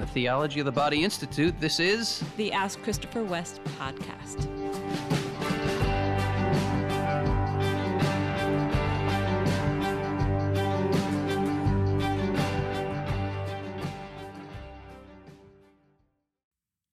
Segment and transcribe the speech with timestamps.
[0.00, 4.48] the Theology of the Body Institute, this is the Ask Christopher West podcast.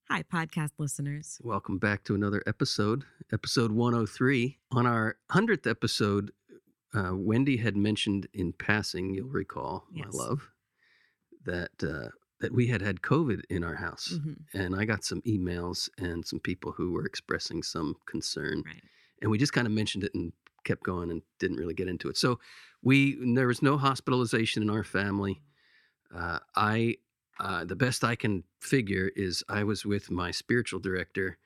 [0.10, 1.39] Hi, podcast listeners.
[1.44, 3.04] Welcome back to another episode,
[3.34, 4.58] episode 103.
[4.71, 6.32] On our 100th episode,
[6.94, 10.08] uh, Wendy had mentioned in passing, you'll recall, Yes.
[10.14, 10.50] my love,
[11.46, 14.46] that uh, that we had had COVID in our house, Mhm.
[14.54, 18.83] and I got some emails and some people who were expressing some concern, Right.
[19.21, 22.10] and we just kind of mentioned it and kept going and didn't really get into
[22.10, 22.18] it.
[22.18, 22.39] So
[22.82, 25.41] we there was no hospitalization in our family.
[26.11, 26.97] Uh, I
[27.39, 31.38] uh, the best I can figure is I was with my spiritual director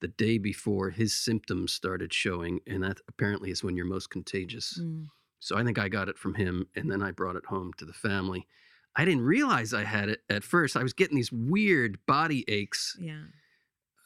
[0.00, 4.78] the day before his symptoms started showing, and that apparently is when you're most contagious.
[4.80, 5.08] Mm.
[5.38, 7.84] So I think I got it from him, and then I brought it home to
[7.84, 8.48] the family.
[8.96, 10.76] I didn't realize I had it at first.
[10.76, 13.22] I was getting these weird body aches, Yeah.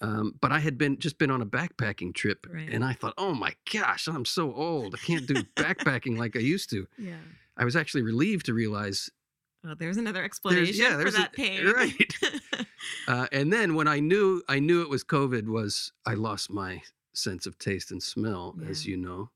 [0.00, 2.68] um, but I had been just been on a backpacking trip, Right.
[2.70, 4.94] and I thought, "Oh my gosh, I'm so old.
[4.94, 7.16] I can't do backpacking like I used to." Yeah.
[7.56, 9.10] I was actually relieved to realize
[9.64, 11.64] Oh, there's another explanation yeah, for there's a- that pain.
[11.66, 12.14] right.
[13.06, 16.82] Uh, and then when I knew I knew it was COVID, was I lost my
[17.14, 19.30] sense of taste and smell, as you know,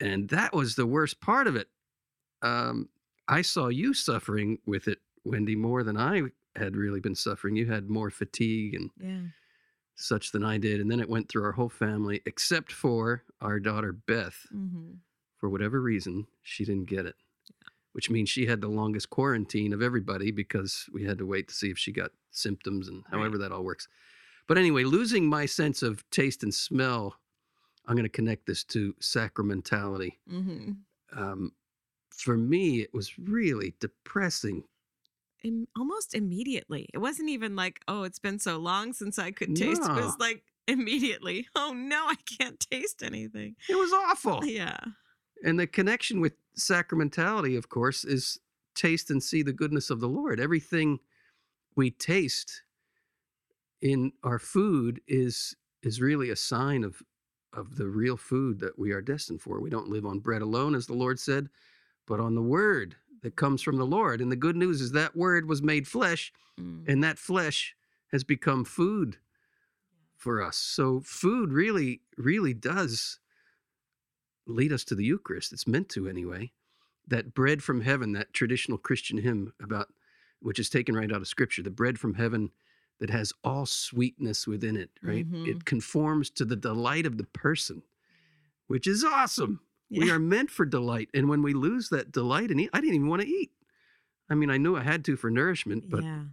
[0.00, 1.68] and that was the worst part of it.
[2.42, 2.88] Um,
[3.28, 6.22] I saw you suffering with it, Wendy, more than I
[6.56, 7.56] had really been suffering.
[7.56, 9.28] You had more fatigue and yeah.
[9.94, 13.60] such than I did, and then it went through our whole family, except for our
[13.60, 14.46] daughter Beth.
[14.50, 14.94] hmm
[15.38, 17.14] For whatever reason, she didn't get it.
[17.92, 21.54] Which means she had the longest quarantine of everybody because we had to wait to
[21.54, 23.88] see if she got symptoms and however that all works.
[24.46, 27.16] But anyway, losing my sense of taste and smell,
[27.86, 30.12] I'm going to connect this to sacramentality.
[30.28, 30.72] hmm
[31.16, 31.52] Um,
[32.18, 34.64] for me, it was really depressing.
[35.44, 36.88] Im- almost immediately.
[36.92, 39.82] It wasn't even like, oh, it's been so long since I could taste.
[39.82, 43.56] It was like immediately, oh no, I can't taste anything.
[43.68, 44.44] It was awful.
[44.44, 44.78] Yeah.
[45.44, 48.38] And the connection with sacramentality, of course, is
[48.74, 50.40] taste and see the goodness of the Lord.
[50.40, 50.98] Everything
[51.76, 52.62] we taste
[53.80, 57.00] in our food is is really a sign of
[57.52, 59.60] of the real food that we are destined for.
[59.60, 61.48] We don't live on bread alone, as the Lord said,
[62.08, 64.20] but on the word that comes from the Lord.
[64.20, 66.88] And the good news is that word was made flesh, Mm.
[66.88, 67.76] and that flesh
[68.08, 69.18] has become food
[70.16, 70.56] for us.
[70.56, 73.20] So food really, really does
[74.46, 75.52] lead us to the Eucharist.
[75.52, 76.52] It's meant to anyway.
[77.06, 79.92] That bread from heaven, that traditional Christian hymn about
[80.40, 82.50] which is taken right out of scripture, the bread from heaven
[83.00, 85.28] that has all sweetness within it, right?
[85.30, 85.46] Mhm.
[85.46, 87.82] It conforms to the delight of the person,
[88.66, 89.60] which is awesome.
[89.90, 91.08] We are meant for delight.
[91.14, 93.50] And when we lose that delight and eat, I didn't even want to eat.
[94.30, 96.24] I mean, I knew I had to for nourishment, but yeah.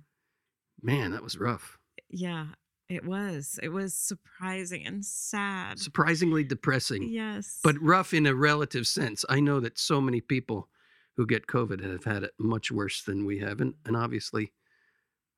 [0.82, 1.78] man, that was rough.
[2.10, 2.48] Yeah.
[2.90, 3.60] It was.
[3.64, 5.80] It was surprising and sad.
[5.80, 7.60] Surprisingly depressing, Yes.
[7.64, 9.26] but rough in a relative sense.
[9.28, 10.70] I know that so many people
[11.16, 14.52] who get COVID have had it much worse than we have, and, and obviously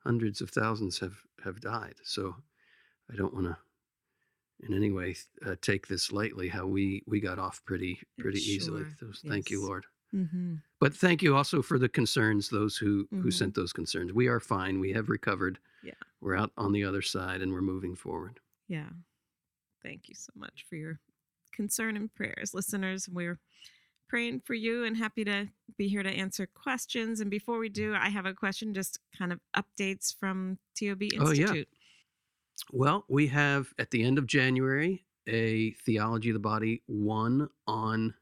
[0.04, 1.96] hundreds of thousands have, have died.
[2.04, 2.36] So
[3.12, 3.58] I don't want to
[4.62, 8.84] in any way uh, take this lightly how we, we got off pretty pretty easily.
[9.00, 9.68] Sure, So thank you, yes.
[9.68, 9.86] Lord.
[10.12, 13.34] hmm But thank you also for the concerns, those who who Mhm.
[13.34, 14.14] sent those concerns.
[14.14, 14.80] We are fine.
[14.80, 15.60] We have recovered.
[15.84, 15.94] Yeah.
[16.22, 18.40] We're out on the other side and we're moving forward.
[18.68, 18.90] Yeah.
[19.84, 21.00] Thank you so much for your
[21.54, 23.08] concern and prayers, listeners.
[23.08, 23.40] We're
[24.10, 25.48] praying for you and happy to
[25.78, 27.20] be here to answer questions.
[27.20, 31.20] And before we do, I have a question, just kind of updates from TOB Institute.
[31.28, 31.64] Oh, yeah.
[32.72, 38.14] Well, we have at the end of January a Theology of the Body one online.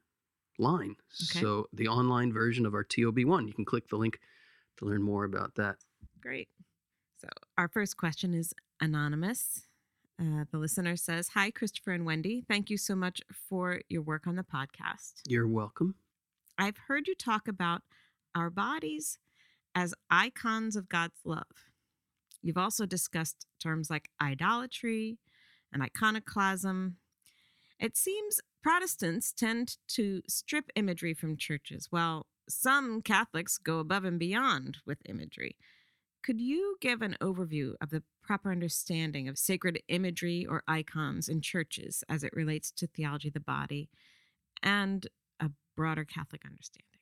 [0.60, 1.40] Okay.
[1.40, 3.48] So the online version of our TOB one.
[3.48, 4.20] You can click the link
[4.78, 5.78] to learn more about that.
[6.22, 6.50] Great.
[7.18, 9.64] So, our first question is anonymous.
[10.20, 12.44] Uh, the listener says, Hi, Christopher and Wendy.
[12.48, 15.14] Thank you so much for your work on the podcast.
[15.28, 15.96] You're welcome.
[16.58, 17.82] I've heard you talk about
[18.34, 19.18] our bodies
[19.74, 21.44] as icons of God's love.
[22.46, 25.18] You've also discussed terms like idolatry
[25.74, 26.98] and iconoclasm.
[27.80, 34.20] It seems Protestants tend to strip imagery from churches, while some Catholics go above and
[34.20, 35.58] beyond with imagery.
[36.24, 41.42] Could you give an overview of the proper understanding of sacred imagery or icons in
[41.42, 43.90] churches as it relates to theology of the body
[44.62, 45.08] and
[45.40, 46.95] a broader Catholic understanding?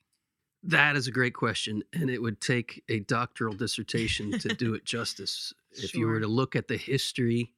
[0.64, 4.86] That is a great question, and it would take a doctoral dissertation to do it
[4.86, 5.54] justice.
[5.76, 7.52] If you were to look at the history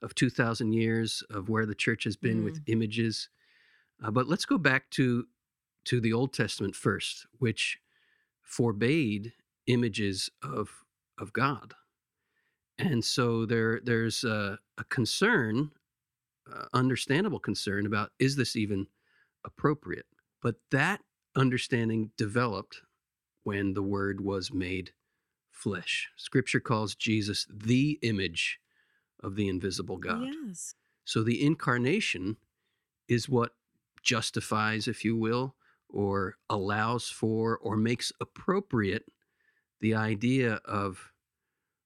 [0.00, 3.28] of 2,000 years of where the church has been with images,
[4.00, 5.26] uh, but let's go back to
[5.86, 7.78] to the Old Testament first, which
[8.42, 9.32] forbade
[9.66, 10.84] images of
[11.18, 11.74] of God.
[12.78, 15.72] And so there there's a, a concern,
[16.48, 18.86] uh, understandable concern about is this even
[19.44, 20.06] appropriate?
[20.40, 21.00] But that
[21.36, 22.82] understanding developed
[23.44, 24.92] when the word was made
[25.50, 26.08] flesh.
[26.16, 28.58] Scripture calls Jesus the image
[29.22, 30.28] of the invisible God.
[30.44, 30.74] Yes.
[31.04, 32.36] So the incarnation
[33.08, 33.52] is what
[34.02, 35.54] justifies, if you will,
[35.88, 39.04] or allows for or makes appropriate
[39.80, 41.12] the idea of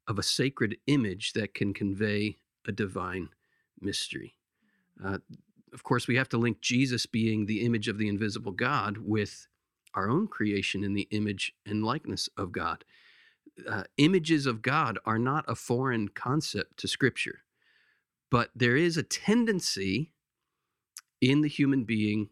[0.09, 2.37] of a sacred image that can convey
[2.67, 3.29] a divine
[3.81, 4.35] mystery.
[5.05, 5.19] Uh,
[5.73, 9.47] of course, we have to link Jesus being the image of the invisible God with
[9.95, 12.85] our own creation in the image and likeness of God.
[13.69, 17.41] Uh, images of God are not a foreign concept to Scripture,
[18.31, 20.13] but there is a tendency
[21.21, 22.31] in the human being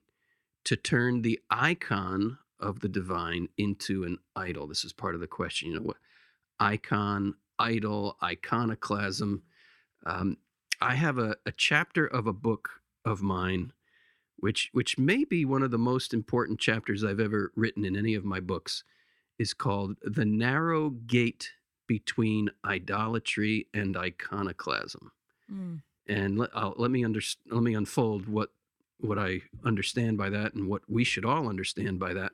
[0.65, 4.67] to turn the icon of the divine into an idol.
[4.67, 5.71] This is part of the question.
[5.71, 5.97] You know what?
[6.61, 9.43] Icon, idol, iconoclasm.
[10.07, 10.37] Um,
[10.81, 12.71] I have a, a chapter of a book
[13.09, 13.73] of mine,
[14.37, 18.15] which which may be one of the most important chapters I've ever written in any
[18.15, 18.85] of my books,
[19.39, 21.51] is called "The Narrow Gate
[21.87, 25.11] Between Idolatry and Iconoclasm."
[25.51, 25.83] Mm.
[26.07, 27.21] And let, uh, let me under,
[27.51, 28.51] let me unfold what
[29.01, 32.33] what I understand by that and what we should all understand by that.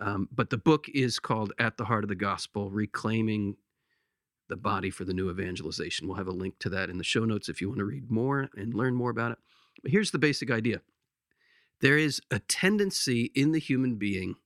[0.00, 3.56] Um, but the book is called "At the Heart of the Gospel: Reclaiming
[4.48, 7.24] the Body for the New Evangelization." We'll have a link to that in the show
[7.24, 9.38] notes if you want to read more and learn more about it.
[9.84, 10.80] Here's the basic idea:
[11.80, 14.36] there is a tendency in the human being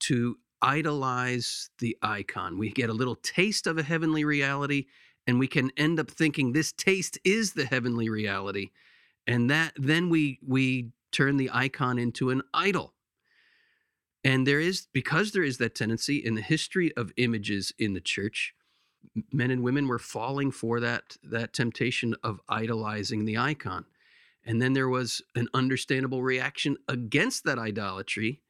[0.00, 2.58] to idolize the icon.
[2.58, 4.86] We get a little taste of a heavenly reality,
[5.26, 8.70] and we can end up thinking this taste is the heavenly reality,
[9.26, 12.94] and that then we we turn the icon into an idol.
[14.24, 18.00] And there is because there is that tendency in the history of images in the
[18.00, 18.52] church,
[19.32, 23.86] men and women were falling for that that temptation of idolizing the icon.
[24.48, 28.40] And then there was an understandable reaction against that idolatry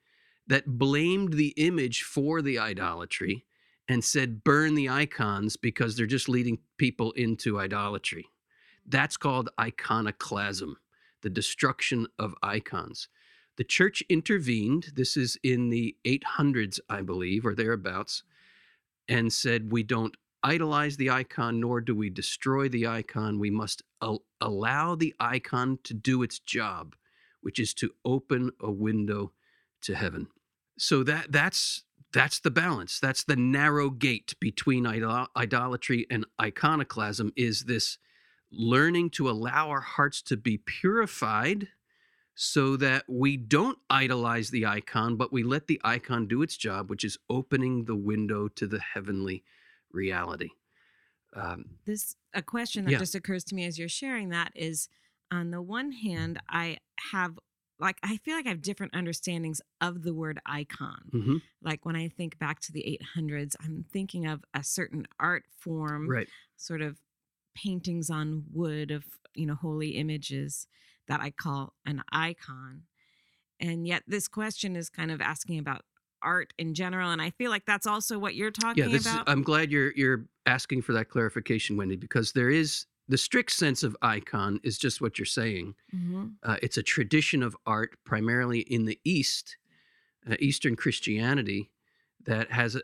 [0.47, 3.45] that blamed the image for the idolatry
[3.89, 8.27] and said, burn the icons because they're just leading people into idolatry.
[8.87, 10.77] That's called iconoclasm,
[11.23, 13.09] the destruction of icons.
[13.57, 18.23] The church intervened, this is in the 800s, I believe, or thereabouts,
[19.09, 23.39] and said, we don't idolize the icon, nor do we destroy the icon.
[23.39, 26.95] We must al- allow the icon to do its job,
[27.41, 29.33] which is to open a window
[29.83, 30.29] to heaven.
[30.79, 31.83] So that that's
[32.13, 33.01] that's the balance.
[33.01, 37.33] That's the narrow gate between idol- idolatry and iconoclasm.
[37.37, 37.99] Is this
[38.51, 41.69] learning to allow our hearts to be purified?
[42.41, 46.89] So that we don't idolize the icon, but we let the icon do its job,
[46.89, 49.43] which is opening the window to the heavenly
[49.93, 50.51] reality.
[51.35, 52.99] Um, This a question that Yeah.
[52.99, 54.89] just occurs to me as you're sharing that is
[55.31, 56.79] on the one hand, I
[57.13, 57.39] have
[57.79, 61.13] like I feel like I have different understandings of the word icon.
[61.13, 65.45] mhm, Like when I think back to the 800s, I'm thinking of a certain art
[65.51, 66.29] form, Right.
[66.57, 66.99] sort of
[67.55, 69.05] paintings on wood of,
[69.35, 70.69] you know, holy images
[71.09, 72.85] that I call an icon.
[73.61, 75.85] And yet this question is kind of asking about
[76.23, 79.13] art in general and I feel like that's also what you're talking Yeah, this is,
[79.13, 79.29] about.
[79.29, 83.83] I'm glad you're you're asking for that clarification, Wendy, because there is the strict sense
[83.83, 85.75] of icon is just what you're saying.
[85.95, 86.35] Mhm.
[86.43, 89.57] Uh, it's a tradition of art, primarily in the East,
[90.31, 91.71] uh, Eastern Christianity,
[92.25, 92.83] that has a,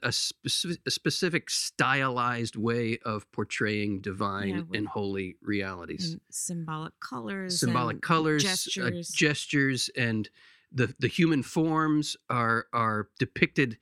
[0.87, 6.13] a specific stylized way of portraying divine with- and holy realities.
[6.13, 10.31] and symbolic colors Symbolic colors, uh, gestures gestures, and
[10.75, 13.79] the the human forms are are depicted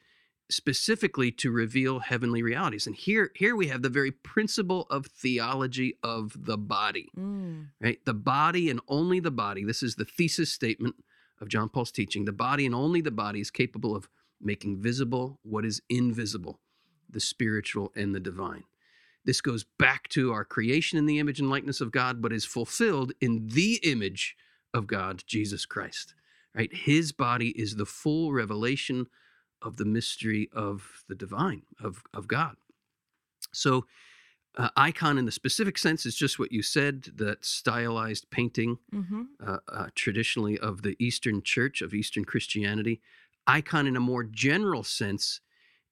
[0.51, 2.87] specifically to reveal heavenly realities.
[2.87, 8.05] And here here we have the very principle of theology of the body Mm, right?
[8.05, 9.65] The body and only the body.
[9.65, 10.97] This is the thesis statement
[11.41, 12.25] of John Paul's teaching.
[12.27, 14.09] The body and only the body is capable of
[14.41, 16.61] making visible what is invisible,
[17.09, 18.65] the spiritual and the divine.
[19.25, 22.45] This goes back to our creation in the image and likeness of God, but is
[22.45, 24.37] fulfilled in the image
[24.75, 26.15] of God, Jesus Christ.
[26.55, 26.73] Right?
[26.73, 29.07] His body is the full revelation
[29.63, 32.57] of the mystery of the divine, of, of God.
[33.53, 33.87] So
[34.57, 39.27] uh, icon in the specific sense is just what you said that stylized painting mhm.
[39.45, 43.01] uh, uh, traditionally of the eastern church of eastern christianity
[43.47, 45.41] icon in a more general sense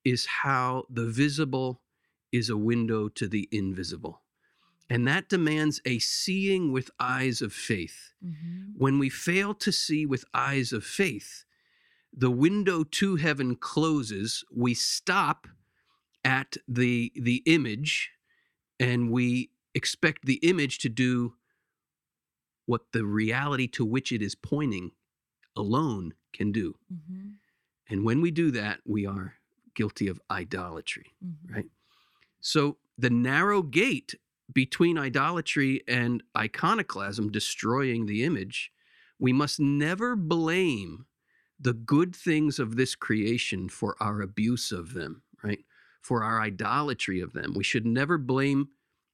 [0.04, 1.80] is how the visible
[2.32, 4.22] is a window to the invisible
[4.92, 8.72] and that demands a seeing with eyes of faith Mhm.
[8.76, 11.44] when we fail to see with eyes of faith
[12.12, 15.46] the window to heaven closes we stop
[16.24, 18.10] at the the image
[18.78, 21.36] and we expect the image to do
[22.66, 24.90] what the reality to which it is pointing
[25.56, 26.74] alone can do.
[26.92, 27.28] Mm-hmm.
[27.88, 29.34] And when we do that, we are
[29.74, 31.54] guilty of idolatry, Mm-hmm.
[31.54, 31.70] right?
[32.40, 34.14] So the narrow gate
[34.52, 38.72] between idolatry and iconoclasm, destroying the image,
[39.18, 41.06] we must never blame
[41.58, 45.60] the good things of this creation for our abuse of them, right?
[46.00, 47.52] For our idolatry of them.
[47.54, 48.68] We should never blame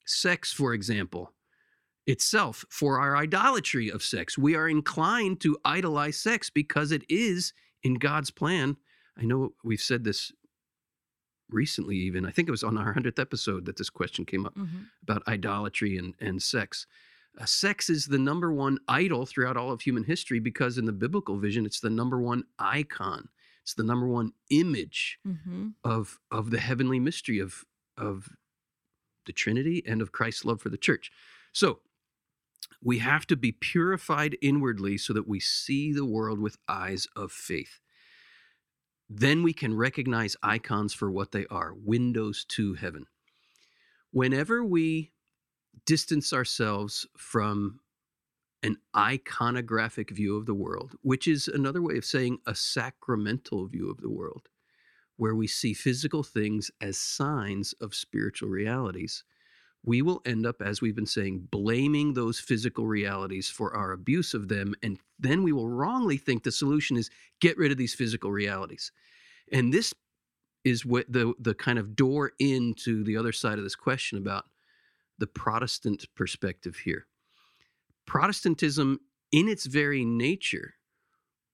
[0.06, 1.32] sex, for example,
[2.06, 4.38] itself for our idolatry of sex.
[4.38, 7.52] We are inclined to idolize sex because it is
[7.82, 8.76] in God's plan.
[9.18, 10.30] I know we've said this
[11.50, 12.26] recently, even.
[12.26, 14.78] I think it was on our 100th episode that this question came up Mm-hmm.
[15.02, 16.86] about idolatry and, and sex.
[17.38, 20.92] Uh, sex is the number one idol throughout all of human history because, in the
[20.92, 23.28] biblical vision, it's the number one icon.
[23.62, 25.68] It's the number one image Mm-hmm.
[25.84, 27.64] of of the heavenly mystery of
[27.98, 28.28] of
[29.26, 31.10] the Trinity and of Christ's love for the church.
[31.52, 31.80] So
[32.82, 37.32] we have to be purified inwardly so that we see the world with eyes of
[37.32, 37.80] faith.
[39.08, 43.06] Then we can recognize icons for what they are windows to heaven.
[44.10, 45.12] Whenever we
[45.84, 47.80] distance ourselves from
[48.62, 53.90] an iconographic view of the world, which is another way of saying a sacramental view
[53.90, 54.48] of the world,
[55.16, 59.22] where we see physical things as signs of spiritual realities,
[59.86, 64.34] we will end up, as we've been saying, blaming those physical realities for our abuse
[64.34, 64.74] of them.
[64.82, 67.08] And then we will wrongly think the solution is
[67.40, 68.90] get rid of these physical realities.
[69.52, 69.94] And this
[70.64, 74.46] is what the, the kind of door into the other side of this question about
[75.18, 77.06] the Protestant perspective here.
[78.06, 78.98] Protestantism,
[79.30, 80.74] in its very nature,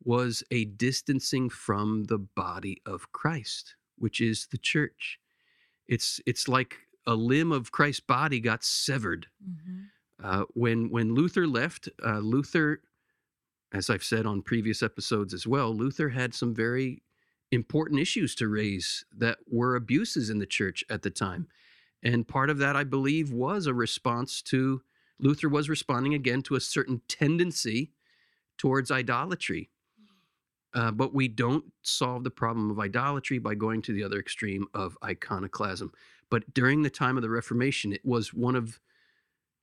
[0.02, 5.18] was a distancing from the body of Christ, which is the church.
[5.86, 9.26] It's it's like a limb of Christ's body got severed.
[9.42, 9.80] Mm-hmm.
[10.22, 12.80] Uh, when when Luther left, uh, Luther,
[13.72, 17.02] as I've said on previous episodes as well, Luther had some very
[17.50, 21.48] important issues to raise that were abuses in the church at the time,
[22.02, 24.82] and part of that, I believe, was a response to
[25.18, 27.92] Luther was responding again to a certain tendency
[28.58, 29.70] towards idolatry.
[30.74, 34.66] Uh, but we don't solve the problem of idolatry by going to the other extreme
[34.74, 35.92] of iconoclasm.
[36.32, 38.80] But during the time of the Reformation, it was one of,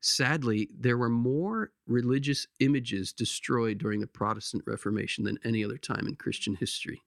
[0.02, 6.06] sadly, there were more religious images destroyed during the Protestant Reformation than any other time
[6.08, 7.02] in Christian history.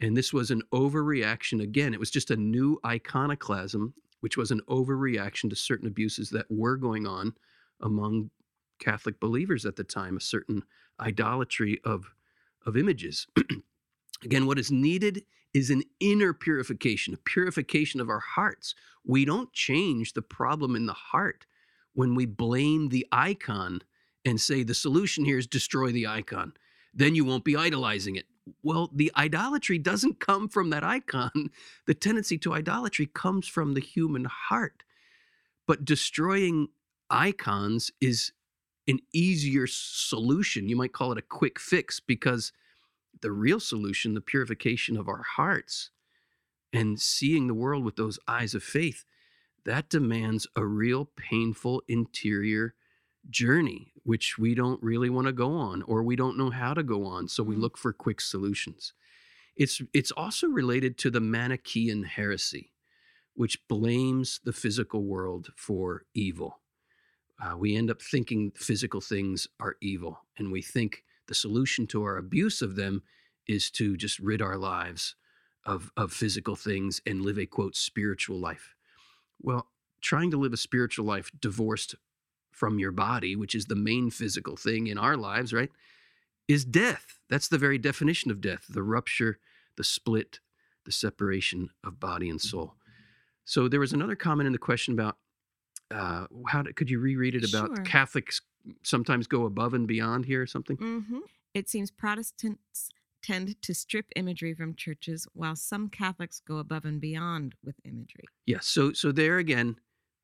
[0.00, 1.60] And this was an overreaction.
[1.60, 6.46] Again, it was just a new iconoclasm, which was an overreaction to certain abuses that
[6.48, 7.34] were going on
[7.78, 8.30] among
[8.78, 10.62] Catholic believers at the time, a certain
[10.98, 12.14] idolatry of,
[12.64, 13.26] of images.
[14.24, 15.24] Again, what is needed
[15.54, 18.74] is an inner purification, a purification of our hearts.
[19.04, 21.46] We don't change the problem in the heart
[21.94, 23.82] when we blame the icon
[24.24, 26.54] and say the solution here is destroy the icon.
[26.94, 28.26] Then you won't be idolizing it.
[28.62, 31.30] Well, the idolatry doesn't come from that icon.
[31.86, 34.84] The tendency to idolatry comes from the human heart.
[35.66, 36.68] But destroying
[37.10, 38.32] icons is
[38.88, 40.68] an easier solution.
[40.68, 42.52] You might call it a quick fix because
[43.20, 45.90] the real solution, the purification of our hearts
[46.72, 49.04] and seeing the world with those eyes of faith,
[49.64, 52.74] that demands a real painful interior
[53.30, 56.82] journey, which we don't really want to go on or we don't know how to
[56.82, 57.28] go on.
[57.28, 57.60] So we Mm.
[57.60, 58.94] look for quick solutions.
[59.54, 62.72] It's, it's also related to the Manichaean heresy,
[63.34, 66.60] which blames the physical world for evil.
[67.38, 72.02] Uh, we end up thinking physical things are evil, and we think the solution to
[72.02, 73.02] our abuse of them
[73.46, 75.14] is to just rid our lives
[75.64, 78.74] of, of physical things and live a quote spiritual life.
[79.40, 79.68] Well,
[80.00, 81.94] trying to live a spiritual life divorced
[82.50, 85.70] from your body, which is the main physical thing in our lives, right,
[86.48, 87.18] is death.
[87.30, 89.38] That's the very definition of death the rupture,
[89.76, 90.40] the split,
[90.84, 92.74] the separation of body and soul.
[93.44, 95.16] So there was another comment in the question about
[95.90, 97.84] uh, how could you reread it about Sure.
[97.84, 98.40] Catholics
[98.82, 100.76] sometimes go above and beyond here or something?
[100.76, 101.18] Mm-hmm.
[101.54, 102.88] It seems Protestants
[103.22, 108.24] tend to strip imagery from churches, while some Catholics go above and beyond with imagery.
[108.46, 108.66] Yes.
[108.66, 109.76] So so there again,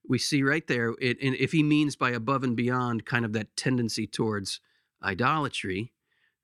[0.08, 0.94] we see right there.
[1.00, 4.60] It, and if he means by above and beyond, kind of that tendency towards
[5.02, 5.92] idolatry,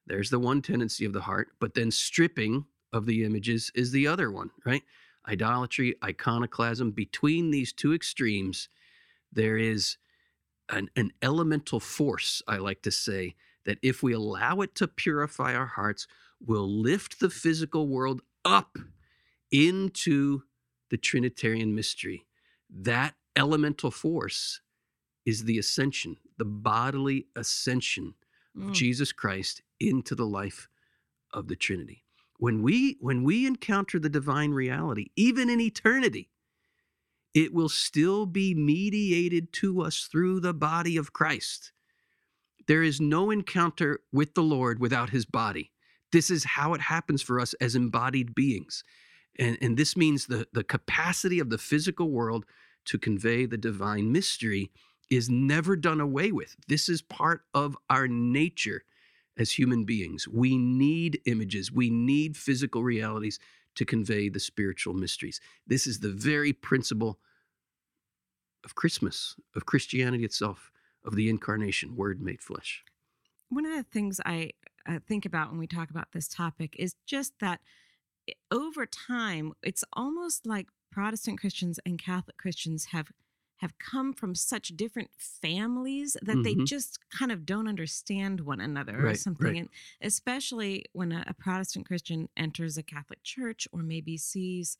[0.06, 1.48] there's the one tendency of the heart.
[1.58, 4.82] But then stripping of the images is the other one, right?
[5.28, 6.92] Idolatry, iconoclasm.
[6.92, 8.68] Between these two extremes,
[9.32, 9.96] there is
[10.68, 12.42] an, an elemental force.
[12.48, 13.34] I like to say
[13.66, 16.06] that if we allow it to purify our hearts,
[16.40, 18.78] will lift the physical world up
[19.50, 20.42] into
[20.90, 22.26] the Trinitarian mystery.
[22.70, 24.60] That elemental force
[25.26, 28.14] is the ascension, the bodily ascension
[28.56, 28.72] of Mm.
[28.72, 30.68] Jesus Christ into the life
[31.32, 32.04] of the Trinity.
[32.38, 36.30] When we when we encounter the divine reality, even in eternity,
[37.34, 41.72] it will still be mediated to us through the body of Christ.
[42.66, 45.72] There is no encounter with the Lord without his body.
[46.12, 48.84] This is how it happens for us as embodied beings.
[49.36, 52.46] And, and this means the, the capacity of the physical world
[52.86, 54.70] to convey the divine mystery
[55.10, 56.54] is never done away with.
[56.68, 58.84] This is part of our nature
[59.36, 60.28] as human beings.
[60.28, 63.40] We need images, we need physical realities
[63.74, 65.40] to convey the spiritual mysteries.
[65.66, 67.18] This is the very principle
[68.64, 70.70] of Christmas, of Christianity itself,
[71.04, 72.84] of the incarnation, Word made flesh.
[73.50, 74.50] one of the things I
[74.88, 77.60] uh, think about when we talk about this topic is just that
[78.50, 83.10] over time, it's almost like Protestant Christians and Catholic Christians have
[83.58, 86.66] have come from such different families that they Mhm.
[86.66, 89.46] just kind of don't understand one another or something.
[89.46, 89.56] right.
[89.56, 89.68] And
[90.00, 94.76] especially when a, a Protestant Christian enters a Catholic church or maybe sees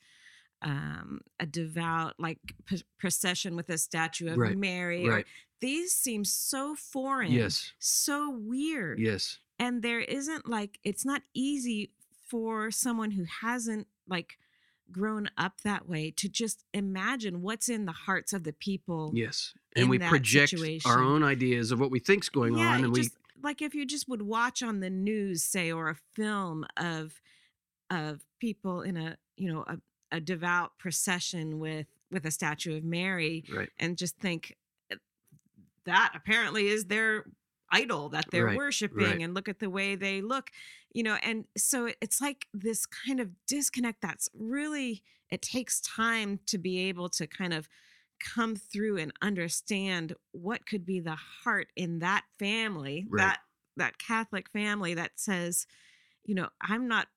[0.63, 5.07] um, a devout like p- procession with a statue of Right, Mary.
[5.07, 5.25] or-
[5.61, 7.73] these seem so foreign Yes.
[7.79, 8.99] so weird.
[8.99, 9.39] Yes.
[9.59, 11.91] And there isn't like it's not easy
[12.29, 14.39] for someone who hasn't like
[14.95, 19.11] grown up that way to just imagine what's in the hearts of the people.
[19.13, 19.53] Yes.
[19.75, 20.91] And we project situation.
[20.91, 23.75] our own ideas of what we think's going yeah, on and we just like if
[23.75, 27.21] you just would watch on the news, say, or a film of
[27.91, 29.79] of people in a you know a,
[30.11, 33.69] a devout procession with with a statue of Mary, right.
[33.79, 34.57] and just think
[34.93, 34.97] "Uh,
[35.85, 37.25] that apparently is their
[37.75, 39.23] idol that they're Right, worshiping right.
[39.23, 40.51] and look at the way they look
[40.93, 46.39] you know and so it's like this kind of disconnect that's really it takes time
[46.47, 47.69] to be able to kind of
[48.21, 53.17] come through and understand what could be the heart in that family Right.
[53.17, 53.41] that
[53.77, 55.67] that catholic family that says
[56.25, 57.09] you know i'm not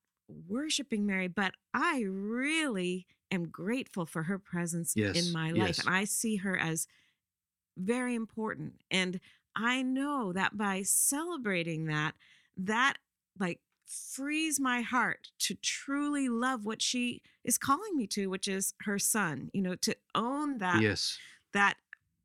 [0.48, 5.78] worshiping mary but i really am grateful for her presence Yes, in my life yes.
[5.78, 6.86] and i see her as
[7.76, 9.20] very important and
[9.58, 12.14] i know that by celebrating that
[12.56, 12.94] that
[13.38, 18.74] like frees my heart to truly love what she is calling me to which is
[18.82, 21.18] her son you know to own that yes.
[21.52, 21.74] that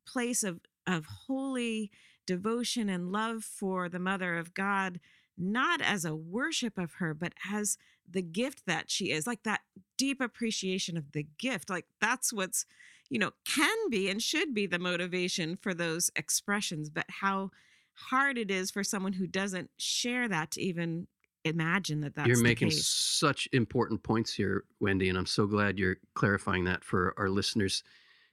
[0.06, 1.90] place of of holy
[2.26, 5.00] devotion and love for the mother of god
[5.38, 9.60] not as a worship of her but as the gift that she is like that
[9.96, 12.66] deep appreciation of the gift like that's what's
[13.10, 17.50] you know can be and should be the motivation for those expressions but how
[17.94, 21.06] hard it is for someone who doesn't share that to even
[21.44, 25.98] imagine that that's you're making such important points here, Wendy, and I'm so glad you're
[26.14, 27.84] clarifying that for our listeners.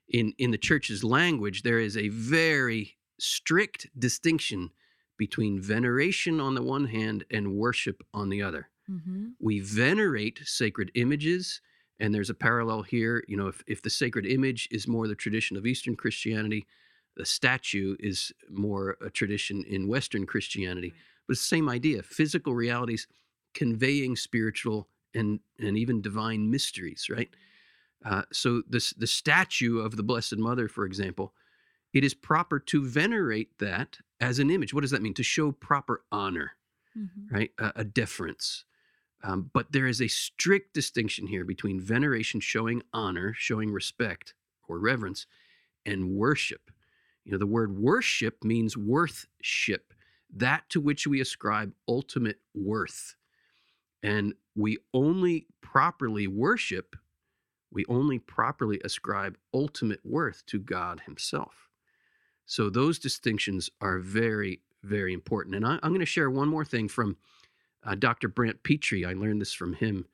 [0.08, 4.72] In in the church's language, there is a very strict distinction
[5.18, 8.70] between veneration on the one hand and worship on the other.
[8.90, 9.34] Mhm.
[9.40, 11.62] We venerate sacred images,
[12.00, 13.24] and there's a parallel here.
[13.28, 16.66] You know, if, if the sacred image is more the tradition of Eastern Christianity,
[17.16, 20.94] the statue is more a tradition in Western Christianity.
[21.28, 23.08] But it's the same idea physical realities
[23.54, 27.30] conveying spiritual and, and even divine mysteries, right?
[28.04, 31.34] Uh, so this the statue of the Blessed Mother, for example,
[31.94, 34.74] it is proper to venerate that as an image.
[34.74, 35.14] What does that mean?
[35.16, 36.54] To show proper honor
[36.98, 37.32] Mhm.
[37.32, 37.52] right?
[37.58, 38.66] A, a deference.
[39.24, 44.34] Um, but there is a strict distinction here between veneration, showing honor, showing respect
[44.68, 45.28] or reverence,
[45.86, 46.72] and worship.
[47.24, 49.94] You know, the word worship means worthship,
[50.34, 53.16] that to which we ascribe ultimate worth.
[54.02, 56.96] And we only properly worship,
[57.72, 61.70] we only properly ascribe ultimate worth to God Himself.
[62.46, 65.56] So those distinctions are very, very important.
[65.56, 67.18] And I, I'm going to share one more thing from
[67.84, 68.28] uh, Dr.
[68.28, 69.06] Brant Pitre.
[69.08, 70.06] I learned this from him,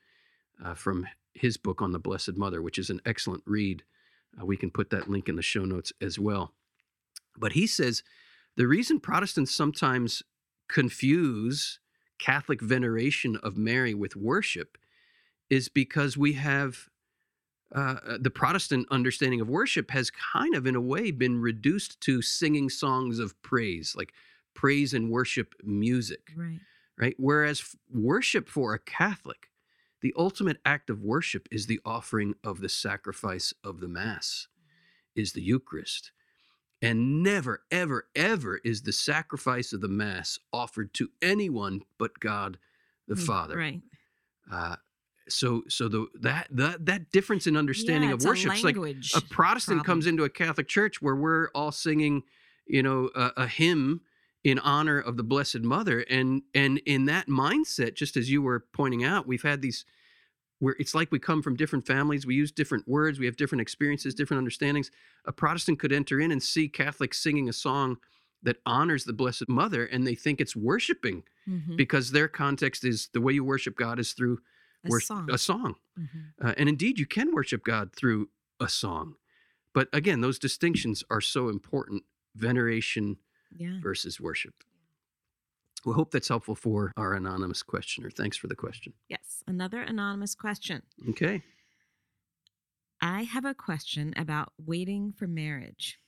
[0.63, 3.83] uh, from his book on the Blessed Mother, which is an excellent read.
[4.39, 6.53] Uh, we can put that link in the show notes as well.
[7.37, 8.03] But he says
[8.55, 10.23] the reason Protestants sometimes
[10.67, 11.79] confuse
[12.19, 14.77] Catholic veneration of Mary with worship
[15.49, 16.89] is because we have
[17.73, 22.21] uh, the Protestant understanding of worship has kind of, in a way, been reduced to
[22.21, 24.13] singing songs of praise, like
[24.53, 26.59] praise and worship music, right
[26.99, 27.15] right?
[27.17, 29.49] Whereas worship for a Catholic,
[30.01, 34.47] the ultimate act of worship is the offering of the sacrifice of the Mass,
[35.15, 36.11] is the Eucharist.
[36.81, 42.59] And never, ever, ever is the sacrifice of the Mass offered to anyone but God
[43.07, 43.55] the Mm, Father.
[43.57, 43.81] right
[44.51, 44.75] Uh,
[45.29, 49.21] so so the that that that difference in understanding yeah, of worship it's like a
[49.21, 49.85] protestant problem.
[49.85, 52.23] comes into a catholic church where we're all singing
[52.65, 54.01] you know a, a hymn
[54.47, 58.65] in honor of the blessed mother and and in that mindset just as you were
[58.71, 59.83] pointing out we've had these
[60.59, 63.61] where it's like we come from different families we use different words we have different
[63.61, 64.89] experiences different understandings
[65.25, 67.97] a protestant could enter in and see catholics singing a song
[68.41, 71.75] that honors the blessed mother and they think it's worshiping Mhm.
[71.75, 74.39] because their context is the way you worship god is through
[74.85, 75.29] a wor- song.
[75.29, 76.23] a song Mhm.
[76.41, 78.29] uh, and indeed, you can worship God through
[78.59, 79.15] a song.
[79.73, 82.03] But again, those distinctions are so important
[82.35, 83.17] veneration
[83.55, 83.79] Yeah.
[83.81, 84.53] versus worship.
[85.85, 88.09] We hope that's helpful for our anonymous questioner.
[88.09, 88.93] Thanks for the question.
[89.09, 89.43] Yes.
[89.47, 90.81] Another anonymous question.
[91.09, 91.43] Okay.
[93.01, 95.99] I have a question about waiting for marriage.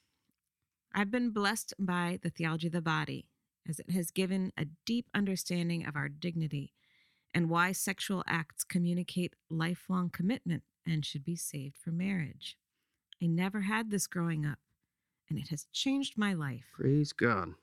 [0.94, 3.28] I've been blessed by the theology of the body,
[3.68, 6.74] as it has given a deep understanding of our dignity
[7.34, 12.58] and why sexual acts communicate lifelong commitment and should be saved for marriage.
[13.22, 14.58] I never had this growing up,
[15.30, 16.66] and it has changed my life.
[16.74, 17.54] Praise God.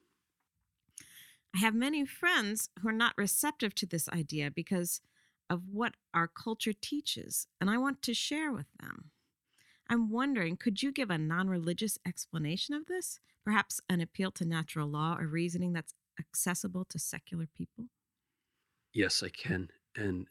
[1.55, 5.01] I have many friends who are not receptive to this idea because
[5.49, 9.11] of what our culture teaches, and I want to share with them.
[9.89, 13.21] I'm wondering could you give a non religious explanation of this?
[13.45, 17.87] Perhaps an appeal to natural law or reasoning that's accessible to secular people?
[18.93, 19.69] Yes, I can.
[19.95, 20.27] And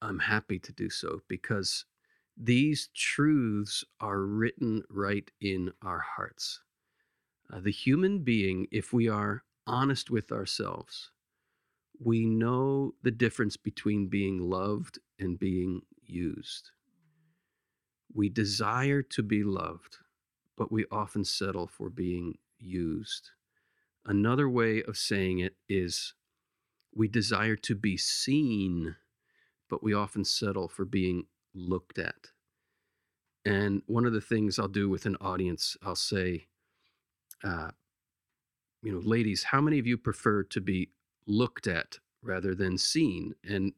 [0.00, 1.84] I'm happy to do so because
[2.36, 6.60] these truths are written right in our hearts.
[7.52, 11.10] Uh, the human being, if we are honest with ourselves,
[11.98, 16.70] we know the difference between being loved and being used.
[18.12, 19.98] We desire to be loved,
[20.56, 23.30] but we often settle for being used.
[24.06, 26.14] Another way of saying it is
[26.94, 28.96] we desire to be seen,
[29.68, 32.28] but we often settle for being looked at.
[33.44, 36.46] And one of the things I'll do with an audience, I'll say,
[37.44, 37.70] uh,
[38.82, 40.90] you know, ladies, how many of you prefer to be
[41.26, 43.34] looked at rather than seen?
[43.48, 43.72] And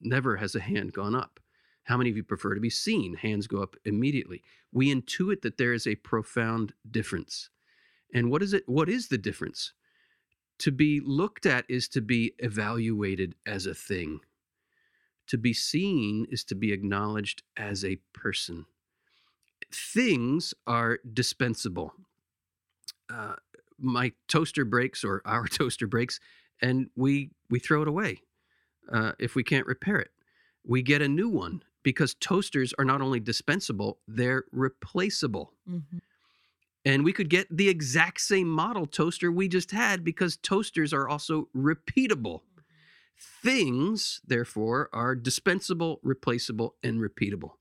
[0.00, 1.40] never has a hand gone up.
[1.84, 3.14] How many of you prefer to be seen?
[3.14, 4.42] Hands go up immediately.
[4.72, 7.50] We intuit that there is a profound difference.
[8.14, 8.68] And what is it?
[8.68, 9.72] What is the difference?
[10.58, 14.20] To be looked at is to be evaluated as a thing.
[15.28, 18.66] To be seen is to be acknowledged as a person.
[19.72, 21.94] Things are dispensable.
[23.12, 23.34] Uh,
[23.78, 26.20] my toaster breaks, or our toaster breaks,
[26.60, 28.22] and we we throw it away
[28.92, 30.10] uh, if we can't repair it.
[30.64, 35.52] We get a new one because toasters are not only dispensable; they're replaceable.
[35.68, 35.98] Mm-hmm.
[36.84, 41.08] And we could get the exact same model toaster we just had because toasters are
[41.08, 42.40] also repeatable.
[43.16, 47.52] Things, therefore, are dispensable, replaceable, and repeatable.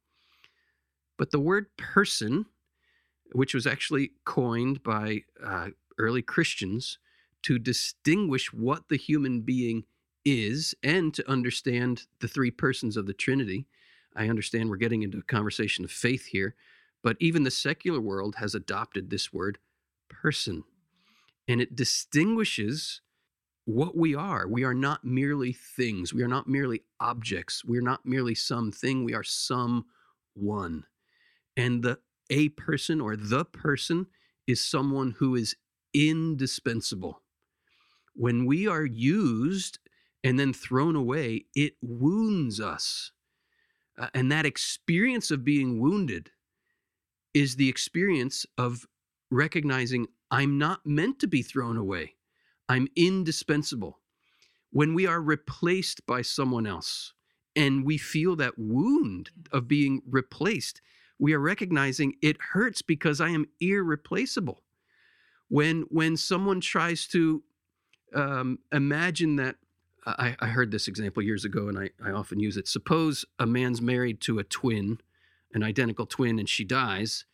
[1.19, 2.47] But the word person,
[3.33, 6.99] which was actually coined by uh, early Christians
[7.43, 9.83] to distinguish what the human being
[10.23, 13.65] is and to understand the three persons of the Trinity.
[14.15, 16.55] I understand we're getting into a conversation of faith here,
[17.03, 19.57] but even the secular world has adopted this word
[20.09, 20.63] person.
[21.47, 23.01] And it distinguishes
[23.65, 24.47] what we are.
[24.47, 29.03] We are not merely things, we are not merely objects, we are not merely something,
[29.03, 29.85] we are someone.
[31.57, 31.99] And the
[32.31, 34.07] a person or the person
[34.47, 35.55] is someone who is
[35.93, 37.21] indispensable.
[38.15, 39.77] When we are used
[40.23, 43.11] and then thrown away, it wounds us.
[43.97, 46.31] Uh, and that experience of being wounded
[47.33, 48.87] is the experience of
[49.29, 52.15] recognizing I'm not meant to be thrown away.
[52.69, 53.99] I'm indispensable.
[54.71, 57.13] When we are replaced by someone else
[57.55, 60.81] and we feel that wound of being replaced,
[61.21, 64.63] we are recognizing it hurts because I am irreplaceable.
[65.49, 67.43] When when someone tries to
[68.13, 69.57] um, imagine that,
[70.05, 72.67] I, I heard this example years ago, and I, I often use it.
[72.67, 74.99] Suppose a man's married to a twin,
[75.53, 77.25] an identical twin, and she dies,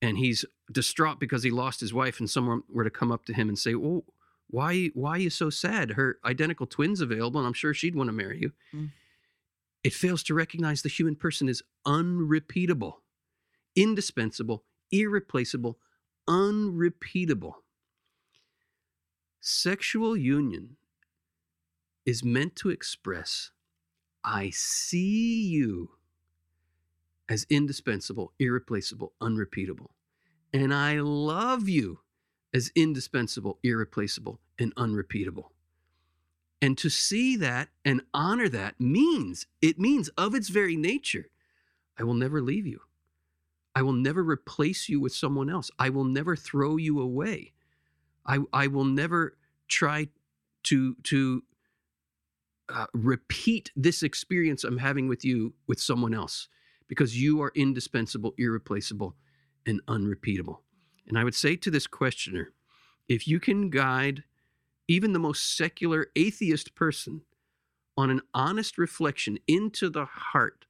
[0.00, 3.34] and he's distraught because he lost his wife, and someone were to come up to
[3.34, 4.04] him and say, "Oh,
[4.48, 5.90] why why are you so sad?
[5.90, 8.92] Her identical twin's available, and I'm sure she'd want to marry you." Mm.
[9.84, 13.02] It fails to recognize the human person is unrepeatable,
[13.76, 15.78] indispensable, irreplaceable,
[16.26, 17.62] unrepeatable.
[19.40, 20.76] Sexual union
[22.04, 23.50] is meant to express
[24.24, 25.90] I see you
[27.28, 29.92] as indispensable, irreplaceable, unrepeatable.
[30.52, 32.00] And I love you
[32.52, 35.52] as indispensable, irreplaceable, and unrepeatable.
[36.60, 41.28] And to see that and honor that means, it means of its very nature,
[41.98, 42.80] I will never leave you.
[43.76, 45.70] I will never replace you with someone else.
[45.78, 47.52] I will never throw you away.
[48.24, 49.36] I, I will never
[49.68, 50.08] try
[50.64, 51.42] to, to
[52.70, 56.48] uh, repeat this experience I'm having with you with someone else
[56.88, 59.14] because you are indispensable, irreplaceable,
[59.66, 60.62] and unrepeatable.
[61.06, 62.52] And I would say to this questioner
[63.10, 64.24] if you can guide
[64.88, 67.20] even the most secular atheist person
[67.94, 70.64] on an honest reflection into the heart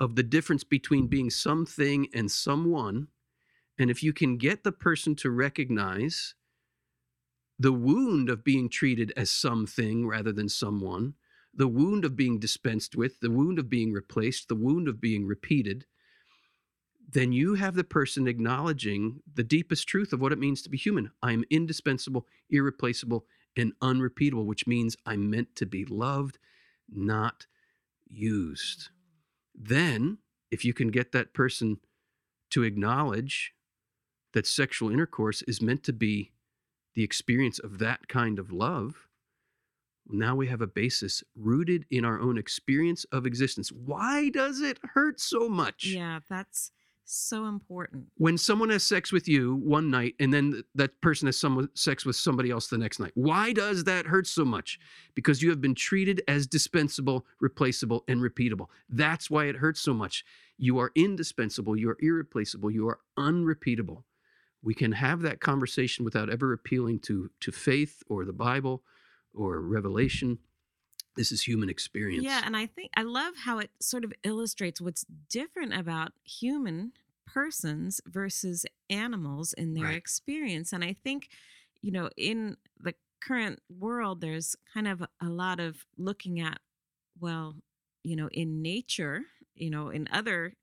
[0.00, 3.08] of the difference between being something and someone,
[3.78, 6.34] and if you can get the person to recognize
[7.58, 11.14] the wound of being treated as something rather than someone,
[11.52, 15.26] the wound of being dispensed with, the wound of being replaced, the wound of being
[15.26, 15.84] repeated,
[17.12, 20.78] then you have the person acknowledging the deepest truth of what it means to be
[20.78, 21.10] human.
[21.22, 26.38] I'm indispensable, irreplaceable, and unrepeatable, which means I'm meant to be loved,
[26.88, 27.46] not
[28.06, 28.90] used.
[29.54, 30.18] Then,
[30.50, 31.78] if you can get that person
[32.50, 33.52] to acknowledge
[34.32, 36.32] that sexual intercourse is meant to be
[36.94, 39.08] the experience of that kind of love,
[40.08, 43.70] now we have a basis rooted in our own experience of existence.
[43.70, 45.86] Why does it hurt so much?
[45.86, 46.72] Yeah, that's
[47.04, 48.06] so important.
[48.16, 52.04] When someone has sex with you one night and then that person has some sex
[52.04, 53.12] with somebody else the next night.
[53.14, 54.78] Why does that hurt so much?
[55.14, 58.66] Because you have been treated as dispensable, replaceable, and repeatable.
[58.88, 60.24] That's why it hurts so much.
[60.58, 64.04] You are indispensable, you are irreplaceable, you are unrepeatable.
[64.62, 68.82] We can have that conversation without ever appealing to, to faith or the Bible
[69.34, 70.38] or revelation.
[71.16, 72.24] This is human experience.
[72.24, 76.92] Yeah, and I think I love how it sort of illustrates what's different about human
[77.26, 79.96] persons versus animals in their Right.
[79.96, 80.72] experience.
[80.72, 81.28] And I think,
[81.82, 86.58] you know, in the current world, there's kind of a lot of looking at,
[87.18, 87.56] well,
[88.02, 89.22] you know, in nature,
[89.54, 90.54] you know, in other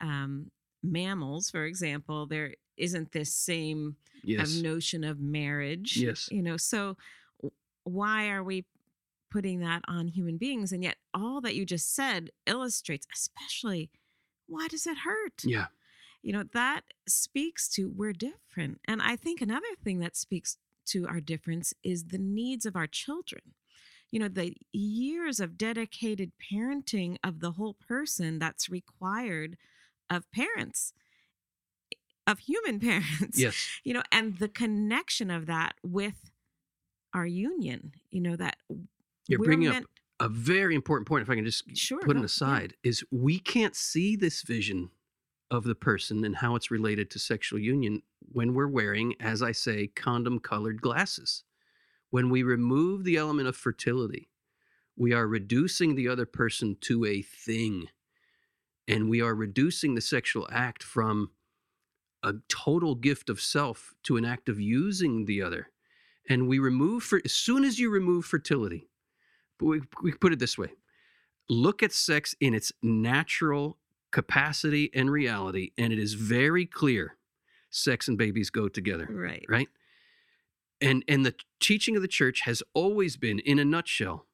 [0.00, 0.50] um,
[0.82, 4.56] mammals, for example, there isn't this same yes.
[4.56, 5.96] of notion of marriage.
[5.96, 6.28] Yes.
[6.30, 6.96] You know, so
[7.84, 8.64] why are we
[9.36, 10.72] putting that on human beings?
[10.72, 13.90] And yet, all that you just said illustrates, especially,
[14.46, 15.44] why does it hurt?
[15.44, 15.66] Yeah.
[16.22, 18.80] You know, that speaks to we're different.
[18.88, 22.86] And I think another thing that speaks to our difference is the needs of our
[22.86, 23.42] children.
[24.10, 29.56] You know, the years of dedicated parenting of the whole person that's required
[30.08, 30.92] of parents,
[32.26, 33.54] of human parents Yes.
[33.84, 36.30] you know and the connection of that with
[37.14, 38.56] our union you know that
[39.28, 39.84] You're we're bringing up
[40.20, 42.26] a very important point, if I can just Sure, put go- it yeah.
[42.26, 44.90] aside, is we can't see this vision
[45.50, 49.52] of the person and how it's related to sexual union when we're wearing, as I
[49.52, 51.44] say, condom colored glasses.
[52.10, 54.30] When we remove the element of fertility,
[54.96, 57.88] we are reducing the other person to a thing.
[58.88, 61.32] And we are reducing the sexual act from
[62.22, 65.70] a total gift of self to an act of using the other.
[66.28, 68.88] And we remove, for, as soon as you remove fertility,
[69.60, 70.72] we, we put it this way
[71.48, 73.78] look at sex in its natural
[74.10, 77.16] capacity and reality, and it is very clear
[77.70, 79.68] sex and babies go together, right right?
[80.80, 84.26] And, and the teaching of the church has always been, in a nutshell,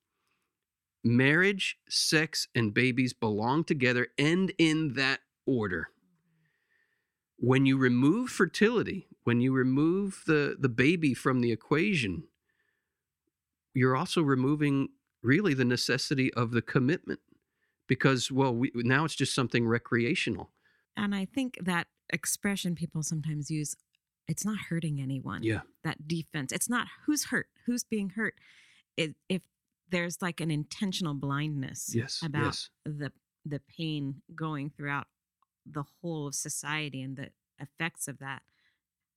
[1.05, 5.89] marriage, sex, and babies belong together and in that order.
[7.37, 12.25] When you remove fertility, when you remove the, the baby from the equation,
[13.75, 14.91] you're also removing
[15.23, 17.21] really the necessity of the commitment
[17.89, 20.51] because well we, now it's just something recreational.
[20.97, 23.77] And i think that expression people sometimes use
[24.29, 25.61] it's not hurting anyone yeah.
[25.85, 27.49] that defense it's not who's hurt?
[27.67, 28.35] Who's being hurt?
[28.97, 29.43] It, if
[29.89, 32.71] there's like an intentional blindness yes about yes.
[32.85, 33.13] the
[33.45, 35.07] the pain going throughout
[35.67, 38.43] the whole of society and the effects of that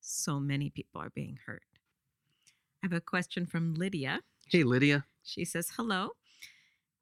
[0.06, 1.64] so many people are being hurt.
[2.84, 5.06] I have a question from lydia hey lydia.
[5.24, 6.12] She says, Hello.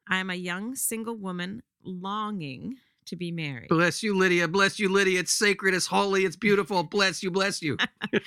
[0.08, 3.70] I'm a young single woman longing to be married.
[3.70, 4.48] Bless you lydia.
[4.48, 5.20] Bless you lydia.
[5.20, 5.74] It's sacred.
[5.74, 6.26] It's holy.
[6.26, 6.84] It's beautiful.
[6.84, 7.32] Bless you.
[7.32, 7.78] Bless you.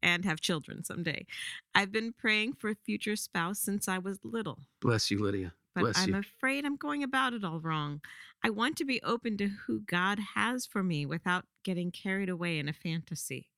[0.00, 1.26] And have children someday.
[1.74, 5.52] I've been praying for a future spouse since I was little, bless you lydia.
[5.74, 6.20] But bless I'm you.
[6.20, 8.00] afraid I'm going about it all wrong.
[8.44, 12.60] I want to be open to who God has for me without getting carried away
[12.60, 13.48] in a fantasy.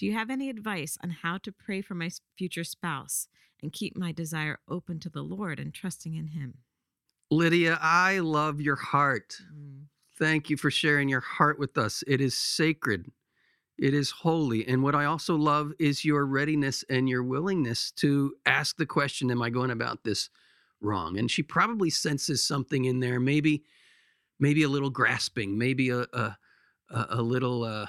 [0.00, 2.08] Do you have any advice on how to pray for my
[2.38, 3.28] future spouse
[3.62, 6.54] and keep my desire open to the Lord and trusting in Him?
[7.30, 9.84] lydia i love your heart Mm.
[10.18, 13.12] thank you for sharing your heart with us it is sacred
[13.78, 14.66] It is holy.
[14.68, 19.30] And what I also love is your readiness and your willingness to ask the question,
[19.30, 20.30] Am I going about this
[20.80, 21.18] wrong?
[21.18, 23.64] And she probably senses something in there, maybe,
[24.38, 26.38] maybe a little grasping, maybe a a,
[26.90, 27.86] a little uh,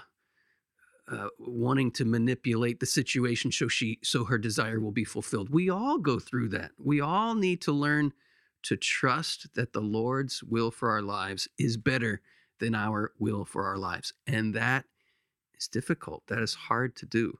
[1.12, 5.50] uh, wanting to manipulate the situation so she so her desire will be fulfilled.
[5.50, 6.71] We all go through that.
[6.78, 8.13] We all need to learn
[8.63, 12.21] to trust that the Lord's will for our lives is better
[12.60, 14.86] than our will for our lives, and that
[15.60, 16.24] is difficult.
[16.28, 17.39] That is hard to do.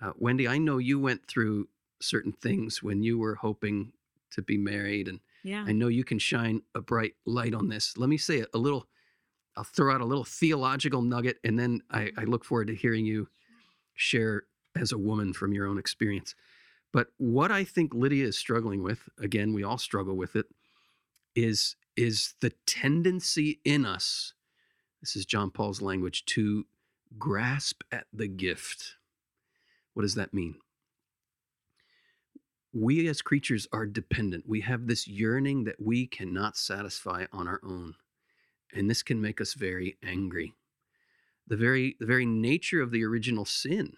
[0.00, 1.68] Uh, Wendy, I know you went through
[2.00, 3.92] certain things when you were hoping
[4.30, 5.64] to be married, and Yeah.
[5.66, 7.96] I know you can shine a bright light on this.
[7.98, 8.86] Let me say a, a little,
[9.56, 13.04] I'll throw out a little theological nugget, and then I, I look forward to hearing
[13.04, 13.28] you
[13.94, 16.34] share as a woman from your own experience.
[16.92, 20.46] But what I think Lydia is struggling with, again, we all struggle with it,
[21.34, 24.32] is is the tendency in us,
[25.02, 26.66] this is John Paul's language, to
[27.18, 28.96] grasp at the gift.
[29.92, 30.54] What does that mean?
[32.72, 34.48] We as creatures are dependent.
[34.48, 37.96] We have this yearning that we cannot satisfy on our own.
[38.72, 40.54] And this can make us very angry.
[41.46, 43.94] The very the very nature of the original sin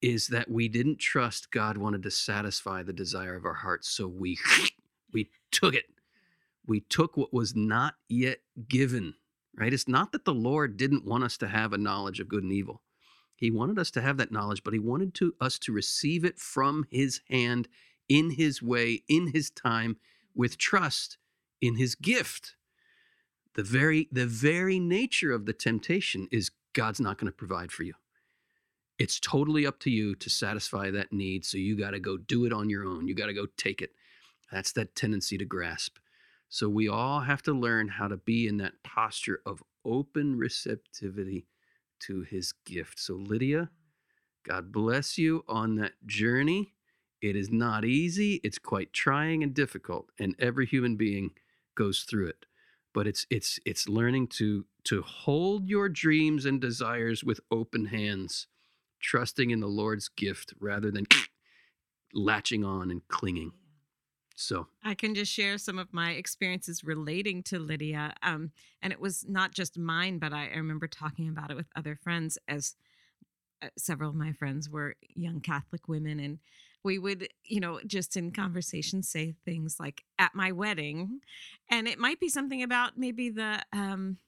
[0.00, 4.06] is that we didn't trust God wanted to satisfy the desire of our hearts, so
[4.06, 4.38] we
[5.12, 5.86] we took it.
[6.66, 9.14] We took what was not yet given,
[9.56, 9.72] right?
[9.72, 12.52] It's not that the Lord didn't want us to have a knowledge of good and
[12.52, 12.82] evil.
[13.36, 16.38] He wanted us to have that knowledge, but he wanted to us to receive it
[16.38, 17.68] from his hand
[18.08, 19.96] in his way, in his time,
[20.34, 21.18] with trust
[21.60, 22.54] in his gift.
[23.54, 27.84] The very the very nature of the temptation is God's not going to provide for
[27.84, 27.94] you.
[28.98, 32.44] It's totally up to you to satisfy that need, so you got to go do
[32.44, 33.08] it on your own.
[33.08, 33.90] You got to go take it.
[34.52, 35.96] That's that tendency to grasp.
[36.48, 41.46] So we all have to learn how to be in that posture of open receptivity
[42.00, 43.00] to his gift.
[43.00, 43.70] So, Lydia,
[44.44, 46.74] God bless you on that journey.
[47.20, 51.30] It is not easy, it's quite trying and difficult, and every human being
[51.74, 52.46] goes through it.
[52.94, 58.46] But it's it's it's learning to to hold your dreams and desires with open hands,
[59.00, 61.06] trusting in the Lord's gift rather than
[62.14, 63.52] latching on and clinging.
[64.36, 68.14] So, I can just share some of my experiences relating to Lydia.
[68.22, 68.50] Um,
[68.82, 71.94] and it was not just mine, but I, I remember talking about it with other
[71.94, 72.74] friends as
[73.62, 76.18] uh, several of my friends were young Catholic women.
[76.18, 76.40] And
[76.84, 81.20] we would, you know, just in conversation say things like at my wedding.
[81.70, 84.18] And it might be something about maybe the, um,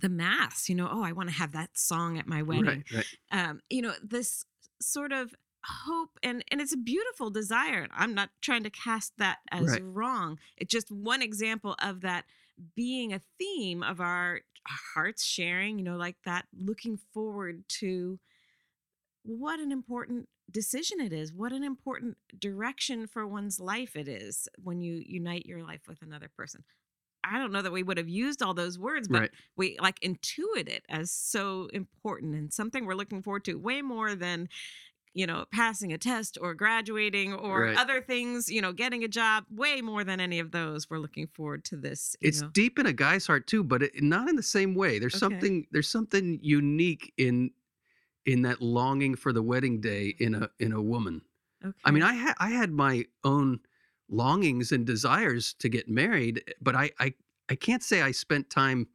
[0.00, 3.04] the mass, you know, oh, I want to have that song at my wedding right,
[3.30, 3.48] right.
[3.48, 4.44] um, you know this
[4.80, 9.38] sort of hope and and it's a beautiful desire i'm not trying to cast that
[9.50, 9.82] as Right.
[9.84, 12.24] wrong it's just one example of that
[12.74, 14.40] being a theme of our
[14.94, 18.18] hearts sharing you know like that looking forward to
[19.22, 24.48] what an important decision it is what an important direction for one's life it is
[24.58, 26.64] when you unite your life with another person
[27.24, 29.30] i don't know that we would have used all those words but right.
[29.56, 34.14] we like intuit it as so important and something we're looking forward to way more
[34.14, 34.48] than
[35.14, 37.80] you know passing a test or graduating or Right.
[37.80, 41.28] other things you know getting a job way more than any of those we're looking
[41.28, 42.52] forward to this you it's know.
[42.52, 45.50] deep in a guy's heart too but it, not in the same way there's Okay.
[45.56, 47.50] something there's something unique in
[48.26, 51.22] in that longing for the wedding day in a in a woman
[51.64, 51.74] okay.
[51.84, 53.58] i mean i had i had my own
[54.08, 57.12] longings and desires to get married but i i,
[57.48, 58.86] I can't say i spent time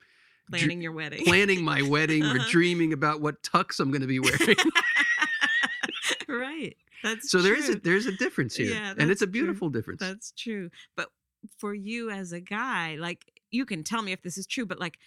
[0.49, 4.07] dr- planning your wedding planning my wedding or dreaming about what tux i'm going to
[4.07, 4.55] be wearing
[6.27, 9.25] right that's so there is a there's a difference here Yeah, and it's a that's
[9.25, 9.27] true.
[9.27, 10.69] beautiful difference That's true.
[10.95, 11.09] But
[11.57, 14.79] for you as a guy, like you can tell me if this is true, but
[14.79, 14.97] like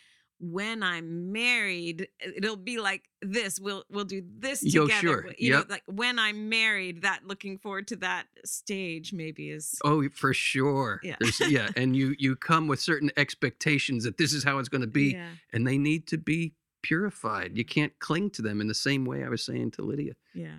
[0.40, 3.59] when I'm married, it'll be like this.
[3.59, 5.01] We'll we'll do this Yo, together.
[5.01, 5.27] sure.
[5.38, 5.68] You Yep.
[5.68, 10.33] know, like when I'm married, that looking forward to that stage maybe is Oh, for
[10.33, 11.01] sure.
[11.03, 11.16] Yeah.
[11.48, 14.87] Yeah, and you you come with certain expectations that this is how it's going to
[14.87, 15.31] be, Yeah.
[15.53, 17.57] and they need to be purified.
[17.59, 20.12] You can't cling to them in the same way I was saying to Lydia.
[20.35, 20.59] Yeah.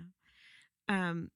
[0.88, 1.30] Um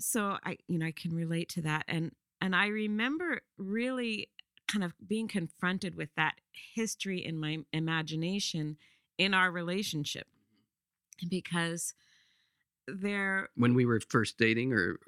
[0.00, 2.10] so I you know I can relate to that and
[2.40, 4.28] and I remember really
[4.68, 6.34] kind of being confronted with that
[6.74, 8.76] history in my imagination
[9.18, 10.26] in our relationship.
[11.18, 11.28] Mm-hmm.
[11.30, 11.94] Because
[12.86, 14.98] there When we were first dating, or?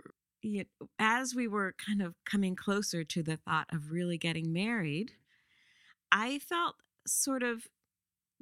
[0.43, 4.53] You know, as we were kind of coming closer to the thought of really getting
[4.53, 6.21] married, mm-hmm.
[6.21, 6.77] I felt
[7.07, 7.67] sort of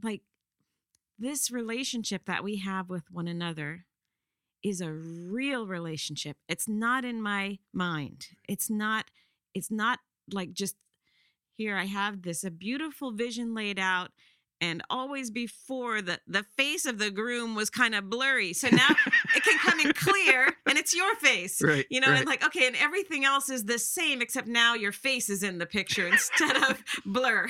[0.03, 0.23] like
[1.19, 3.87] this relationship that we have with one another
[4.63, 6.37] is a real relationship.
[6.49, 8.29] It's not in my mind.
[8.49, 9.11] It's not
[9.55, 10.01] it's not
[10.33, 10.75] like just
[11.57, 14.11] here I have this a beautiful vision laid out
[14.61, 18.89] and always before the the face of the groom was kind of blurry so now
[19.35, 21.85] it can come in clear and it's your face Right.
[21.91, 22.19] you know right.
[22.19, 25.59] and like okay and everything else is the same except now your face is in
[25.59, 27.49] the picture instead of blur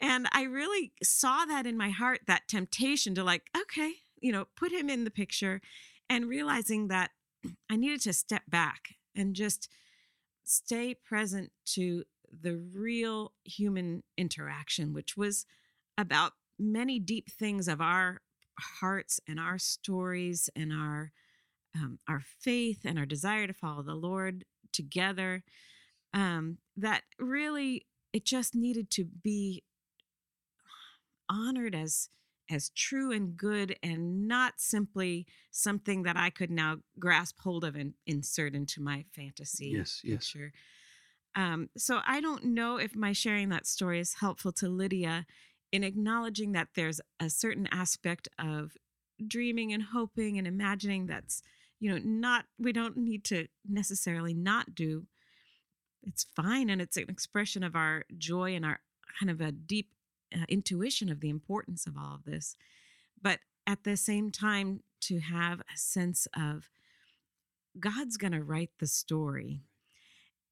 [0.00, 4.46] and i really saw that in my heart that temptation to like okay you know
[4.56, 5.60] put him in the picture
[6.08, 7.10] and realizing that
[7.70, 9.68] i needed to step back and just
[10.44, 15.44] stay present to the real human interaction which was
[15.98, 18.20] about many deep things of our
[18.58, 21.12] hearts and our stories and our
[21.74, 25.44] um, our faith and our desire to follow the Lord together.
[26.12, 29.62] Um, that really it just needed to be
[31.28, 32.08] honored as
[32.50, 37.76] as true and good and not simply something that I could now grasp hold of
[37.76, 40.34] and insert into my fantasy Yes, yes.
[41.34, 45.26] Um, so I don't know if my sharing that story is helpful to Lydia
[45.72, 48.72] in acknowledging that there's a certain aspect of
[49.26, 51.42] dreaming and hoping and imagining that's
[51.78, 55.06] you know not we don't need to necessarily not do.
[56.02, 58.80] It's fine and it's an expression of our joy and our
[59.18, 59.90] kind of a deep
[60.34, 62.56] uh, intuition of the importance of all of this.
[63.20, 66.68] But at the same time to have a sense of
[67.78, 69.60] god's going to write the story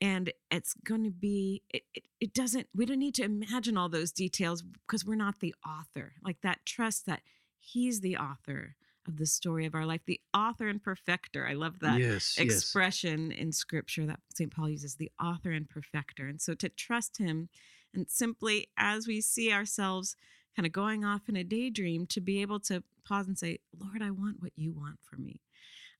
[0.00, 3.88] and it's going to be it, it, it doesn't we don't need to imagine all
[3.88, 7.20] those details because we're not the author like that trust that
[7.58, 8.76] he's the author
[9.06, 12.38] of the story of our life the author and perfecter i love that yes, yes.
[12.38, 17.18] expression in scripture that st paul uses the author and perfecter and so to trust
[17.18, 17.48] him
[17.94, 20.14] and simply as we see ourselves
[20.54, 24.02] kind of going off in a daydream to be able to pause and say lord
[24.02, 25.40] i want what you want for me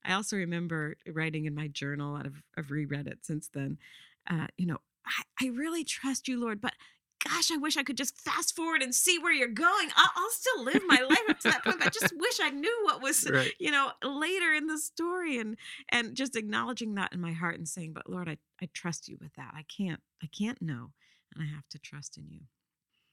[0.09, 3.79] I also remember writing in my journal, I've, I've reread it since then.
[4.29, 6.73] Uh, you know, I, I really trust you, Lord, but
[7.29, 9.89] gosh, I wish I could just fast forward and see where you're going.
[9.97, 11.79] I'll, I'll still live my life up to that point.
[11.79, 13.53] But I just wish I knew what was, Right.
[13.59, 15.57] you know, later in the story, and
[15.91, 19.19] and just acknowledging that in my heart and saying, "But Lord, I I trust you
[19.21, 19.53] with that.
[19.55, 20.93] I can't I can't know,
[21.35, 22.41] and I have to trust in you."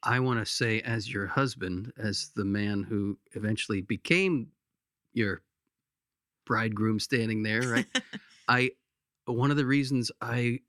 [0.03, 4.49] I want to say, as your husband, as the man who eventually became
[5.13, 5.41] your
[6.45, 7.87] bridegroom standing there, right?
[8.47, 8.71] I,
[9.25, 10.59] one of the reasons I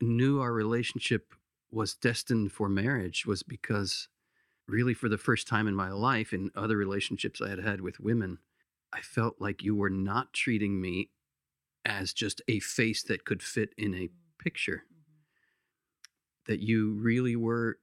[0.00, 1.34] knew our relationship
[1.70, 4.08] was destined for marriage was because,
[4.68, 8.00] really, for the first time in my life, in other relationships I had had with
[8.00, 8.38] women,
[8.92, 11.10] I felt like you were not treating me
[11.84, 14.10] as just a face that could fit in a
[14.42, 14.84] picture,
[16.46, 17.78] that you really were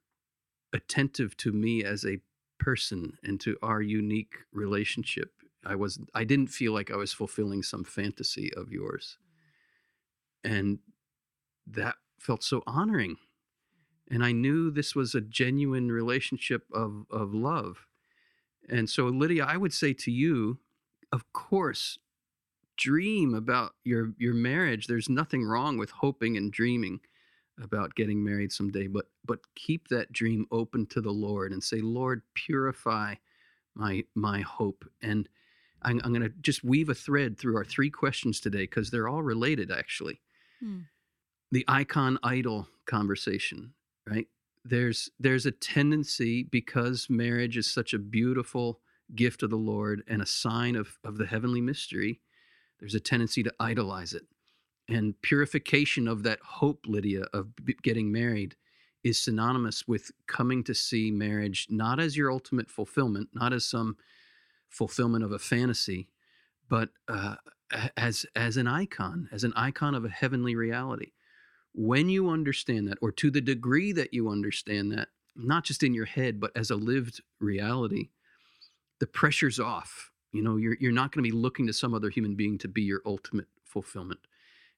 [0.73, 2.19] attentive to me as a
[2.59, 5.31] person and to our unique relationship.
[5.66, 9.18] I was I didn't feel like I was fulfilling some fantasy of yours.
[10.45, 10.57] Mm.
[10.57, 10.80] And
[11.68, 13.18] that felt so honoring.
[14.11, 17.88] And I knew this was a genuine relationship of of love.
[18.70, 20.59] And so Lydia, I would say to you,
[21.11, 21.99] of course,
[22.78, 24.88] dream about your your marriage.
[24.88, 26.99] There's nothing wrong with hoping and dreaming
[27.61, 31.82] about getting married someday, but but keep that dream open to the Lord and say,
[31.82, 33.16] Lord, purify
[33.76, 34.86] my my hope.
[35.01, 35.30] And
[35.84, 39.07] I'm, I'm going to just weave a thread through our three questions today because they're
[39.07, 40.21] all related, actually.
[40.59, 40.81] Hmm.
[41.51, 43.73] The icon idol conversation,
[44.09, 44.27] right?
[44.65, 48.79] There's there's a tendency because marriage is such a beautiful
[49.13, 52.21] gift of the Lord and a sign of of the heavenly mystery.
[52.79, 54.23] There's a tendency to idolize it
[54.89, 58.55] and purification of that hope, Lydia, of b- getting married
[59.03, 63.97] is synonymous with coming to see marriage not as your ultimate fulfillment, not as some
[64.74, 66.09] fulfillment of a fantasy,
[66.69, 67.38] but uh,
[67.97, 71.13] as as an icon, as an icon of a heavenly reality.
[71.74, 75.93] When you understand that, or to the degree that you understand that, not just in
[75.93, 78.09] your head, but as a lived reality,
[78.99, 80.11] the pressure's off.
[80.32, 82.67] You know, you're you're not going to be looking to some other human being to
[82.67, 84.19] be your ultimate fulfillment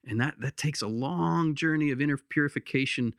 [0.06, 3.14] and that that takes a long journey of inner purification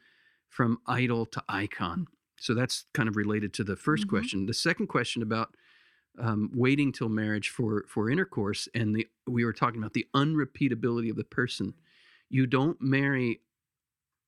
[0.49, 2.07] from idol to icon
[2.39, 4.09] so that's kind of related to the 1st Mhm.
[4.09, 5.57] question the second question about
[6.19, 11.11] um, waiting till marriage for for intercourse and the we were talking about the unrepeatability
[11.11, 11.75] of the person.
[12.29, 13.41] You don't marry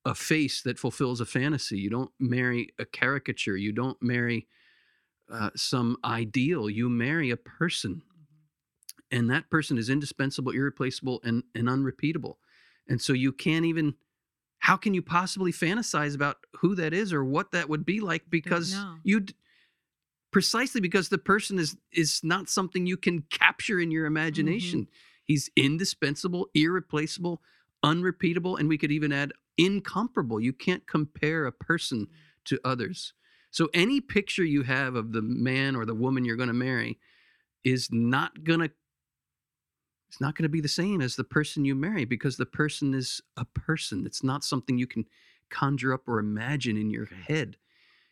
[0.05, 1.77] a face that fulfills a fantasy.
[1.77, 3.57] You don't marry a caricature.
[3.57, 4.47] You don't marry
[5.31, 6.69] uh, some ideal.
[6.69, 8.01] You marry a person.
[9.11, 12.37] And that person is indispensable irreplaceable and, and unrepeatable.
[12.87, 13.95] And so you can't even
[14.59, 18.29] how can you possibly fantasize about who that is or what that would be like
[18.29, 19.25] because you
[20.31, 24.17] precisely because the person is is not something you can capture in your mm-hmm.
[24.17, 24.87] imagination.
[25.25, 27.41] He's indispensable irreplaceable
[27.83, 30.39] unrepeatable and we could even add incomparable.
[30.39, 32.07] You can't compare a person
[32.45, 33.13] to others.
[33.51, 36.99] So any picture you have of the man or the woman you're going to marry
[37.63, 38.71] is not going to
[40.07, 42.95] it's not going to be the same as the person you marry because the person
[42.95, 44.07] is a person.
[44.07, 45.05] It's not something you can
[45.51, 47.57] conjure up or imagine in your head.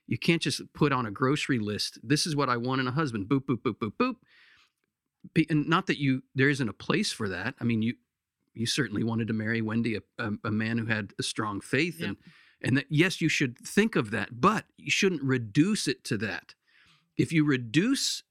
[0.08, 2.92] You can't just put on a grocery list, this is what I want in a
[2.92, 3.28] husband.
[3.28, 4.16] Boop, boop, boop, boop, boop.
[5.50, 7.56] And not that you there isn't a place for that.
[7.60, 7.96] I mean, you
[8.54, 12.00] you certainly wanted to marry Wendy, a, a, a man who had a strong faith,
[12.00, 12.08] Yep.
[12.08, 12.18] and
[12.62, 16.56] and that yes, you should think of that, but you shouldn't reduce it to that.
[17.18, 18.24] If you reduce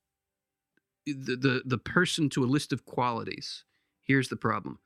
[1.04, 3.64] the the, the person to a list of qualities,
[4.02, 4.78] here's the problem: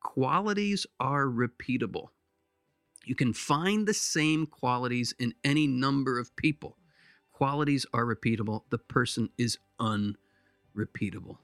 [0.00, 2.08] qualities are repeatable.
[3.08, 6.76] You can find the same qualities in any number of people.
[7.32, 8.64] Qualities are repeatable.
[8.68, 11.40] The person is unrepeatable.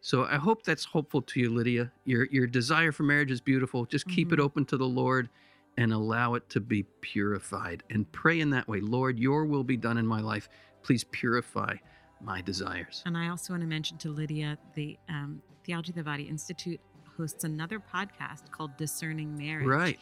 [0.00, 1.92] So I hope that's hopeful to you, Lydia.
[2.04, 3.84] Your your desire for marriage is beautiful.
[3.84, 4.42] Just keep it Mhm.
[4.44, 5.28] open to the Lord
[5.76, 7.82] and allow it to be purified.
[7.90, 10.48] And pray in that way, Lord, your will be done in my life.
[10.82, 11.76] Please purify
[12.22, 13.02] my desires.
[13.04, 16.80] And I also want to mention to Lydia the um, Theology of the Body Institute
[17.16, 19.66] hosts another podcast called Discerning Marriage.
[19.66, 19.98] Right.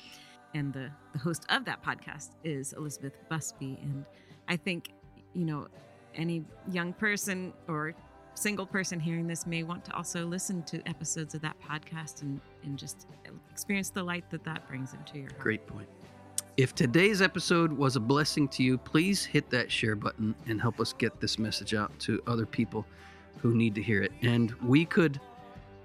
[0.55, 3.79] And the, the host of that podcast is Elizabeth Busby.
[3.83, 4.05] And
[4.49, 4.93] I think,
[5.35, 5.69] you know,
[6.15, 7.95] any young person or
[8.35, 12.41] single person hearing this may want to also listen to episodes of that podcast and,
[12.65, 13.07] and just
[13.51, 15.39] experience the light that that brings into your heart.
[15.39, 15.89] Great point.
[16.59, 20.81] If today's episode was a blessing to you, please hit that share button and help
[20.81, 22.85] us get this message out to other people
[23.39, 24.13] who need to hear it.
[24.21, 25.19] And we could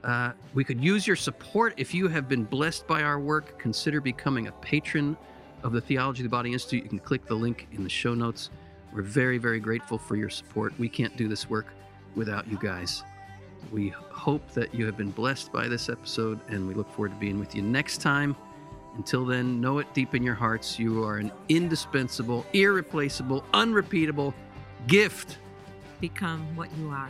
[0.04, 3.60] uh, we could use your support if you have been blessed by our work.
[3.60, 5.18] Consider becoming a patron
[5.64, 6.84] of the Theology of the Body Institute.
[6.84, 8.50] You can click the link in the show notes.
[8.94, 10.74] We're very, very grateful for your support.
[10.80, 11.68] We can't do this work
[12.16, 13.04] without you guys.
[13.72, 17.18] We hope that you have been blessed by this episode, and we look forward to
[17.18, 18.36] being with you next time.
[18.96, 20.80] Until then, know it deep in your hearts.
[20.80, 24.34] You are an indispensable, irreplaceable, unrepeatable
[24.88, 25.38] gift.
[26.00, 27.10] Become what you are.